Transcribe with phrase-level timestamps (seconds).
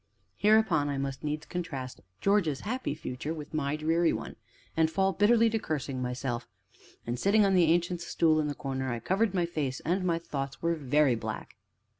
[0.35, 4.35] Hereupon I must needs contrast George's happy future with my dreary one,
[4.75, 6.47] and fall bitterly to cursing myself;
[7.05, 10.17] and, sitting on the Ancient's stool in the corner, I covered my face, and my
[10.17, 11.55] thoughts were very black.